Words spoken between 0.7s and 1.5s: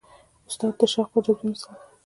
د شوق او جذبې